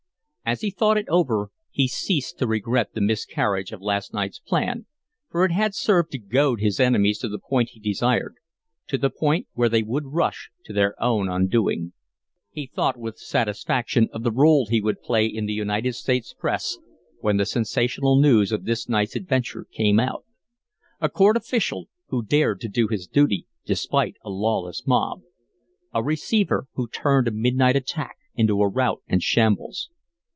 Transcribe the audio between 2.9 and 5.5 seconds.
the miscarriage of last night's plan, for